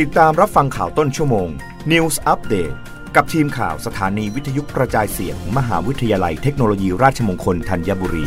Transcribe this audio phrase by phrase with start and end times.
[0.00, 1.48] ติดตามรับฟังข่าวต้นชั่วโมง
[1.92, 2.74] News Update
[3.16, 8.26] กับทีมข่าวสถานีวิทยุกระจายเสียง มหาวิทยาลัยเทคโนโลยีราชมงคลธัญบุรี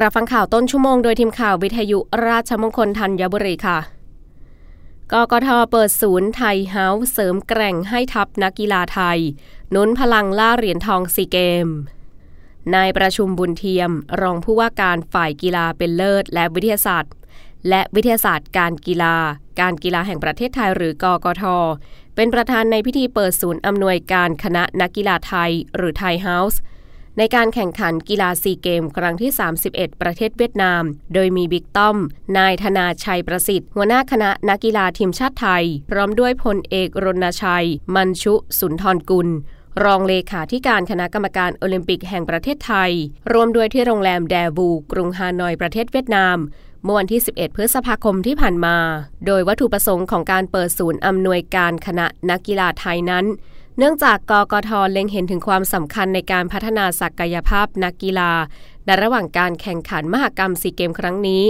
[0.00, 3.78] รับฟังข่าวต้นชั่วโมงโดยทีมข่าววิทยุราชมงคลธัญบุรีค่ะ
[5.12, 9.18] กกทเปิดศูนย์ไทยเฮาส์เสริมแกร่งให้ทัพนักกีฬาไทย
[9.74, 11.68] นุนพลังล่าเหรียญทองซีเกม
[12.74, 13.90] นายประชุมบุญเทียม
[14.20, 17.12] รองผู้ว่าการฝ่ายกีฬาเป็นเลิศ และวิทยาศาสตร์
[17.68, 19.16] และวิทยาศาสตร์การกีฬา
[19.60, 21.44] การกีฬาแห่งประเทศไทยหรือกกท
[22.16, 26.60] เป็นประธานในพิธีเปิดศูนย์อำนวยการคณะนักกีฬาไทย หรือไทยเฮาส์
[27.18, 29.30] ในการแข่งขันกีฬาซีเกมครั้งที่
[29.66, 30.82] 31 ประเทศเวียดนาม
[31.14, 31.96] โดยมีบิ๊กต้อม
[32.38, 39.28] นายธนาชัยประสิทธิ์ หัวหน้าคณะนักกีฬาทีมชาติไทย พร้อมด้วยพลเอกรณชัย มันชุ สุนทรกุล
[39.84, 42.92] รองเลขาธิการคณะกรรมการโอลิมปิกแห่งประเทศไทย
[43.32, 46.36] รวมด้วยที่โรงแรมแดวูกรุงฮานอยประเทศเวียดนาม
[46.82, 48.76] เมื่อวันที่ 11 พฤษภาคมที่ผ่านมา
[49.26, 53.24] โดยวัตถุประสงค์ของการเปิดศูนย์อำนวยการคณะนักกีฬาไทยนั้น
[53.78, 58.32] เนื่องจากกกทเล็งเห็นถึงความสำคัญในการพัฒนาศักยภาพนักกีฬา
[58.84, 61.44] ในระหว่างการแข่งขันมหกรรมซีเกมครั้งนี้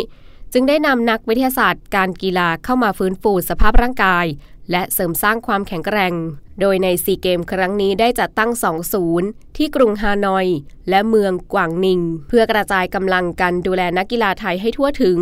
[0.53, 4.27] จึงได้นำนักวิทยาศาสตร์ การกีฬาเข้ามาฟื้นฟูสภาพร่างกาย
[4.71, 6.15] และเสริมสร้างความแข็งแกร่ง
[6.61, 10.47] โดยในซีเกมครั้งนี้ได้จัดตั้ง 2 ศูนย์ที่กรุงฮานอย
[10.91, 15.17] และเมืองกวางนิง เพื่อกระจายกำลังกันดูแลนักกีฬาไทยให้ทั่วถึง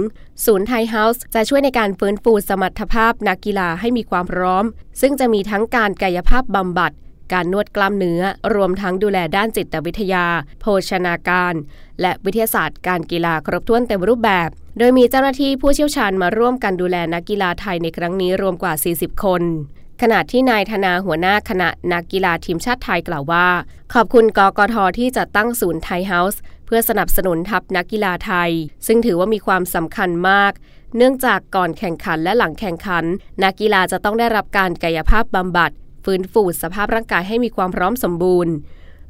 [0.44, 4.64] ศูนย์ไทยเฮาส์จะช่วยในการฟื้นฟูสมรรถภาพนักกีฬาให้มีความพร้อม
[5.00, 6.92] ซึ่งจะมีทั้งการกายภาพบำบัด
[7.32, 8.22] การนวดกล้ามเนื้อ
[8.54, 10.26] รวมทั้งดูแลด้านจิตวิทยา
[10.60, 11.54] โภชนาการ
[12.00, 19.42] และวิทยาศาสตร์การกีฬาครบถ้วนเต็มรูปแบบ โดยมีเจ้าหน้าที่ผู้เชี่ยวชาญมาร่วมกันดูแลนักกีฬาไทยในครั้งนี้รวมกว่า 40 คน
[20.02, 23.48] ขณะที่นายธนาหัวหน้าคณะนักกีฬาทีมชาติไทยกล่าวว่า
[23.94, 28.50] ขอบคุณกกทที่จัดตั้งศูนย์ไทยเฮาส์เพื่อสนับสนุนทัพนักกีฬาไทย
[28.86, 30.52] ซึ่งถือว่ามีความสำคัญมาก
[30.96, 33.04] เนื่องจากก่อนแข่งขันและหลังแข่งขัน
[33.42, 35.70] นักกีฬาจะต้องได้รับการกายภาพบำบัด
[36.04, 38.54] ฟื้นฟูสภาพร่างกายให้มีความพร้อมสมบูรณ์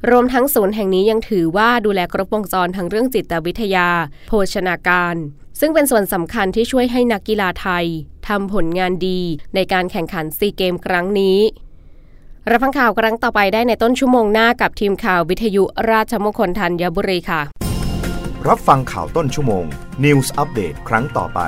[0.09, 3.89] รวมทั้งศูนย์แห่งนี้ยังถือว่าดูแลครบวงจรทั้งเรื่องจิตวิทยา
[4.27, 5.15] โภชนาการ
[5.59, 7.85] ซึ่งเป็นส่วนสำคัญที่ช่วยให้นักกีฬาไทย
[8.27, 9.19] ทำผลงานดี
[9.55, 11.37] ในการแข่งขันซีเกมครั้งนี้
[12.49, 17.41] รับฟังข่าวครั้งต่อไปได้ในต้นชั่วโมงหน้ากับทีมข่าววิทยุราชมงคลธัญบุรีค่ะ
[18.47, 19.65] รับฟังข่าวต้นชั่วโมง
[20.03, 21.39] News อัปเดตครั้งต่อไป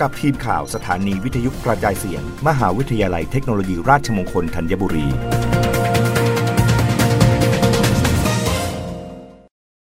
[0.00, 5.06] กับทีมข่าวสถานีวิทยุกระจายเสียง มหาวิทยาลัยเทคโนโลยีราชมงคลธัญบุรี